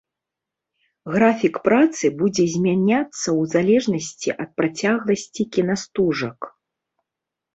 Графік 1.15 1.55
працы 1.67 2.05
будзе 2.21 2.45
змяняцца 2.53 3.03
ў 3.03 3.41
залежнасці 3.53 4.29
ад 4.43 4.49
працягласці 4.61 5.41
кінастужак. 5.59 6.39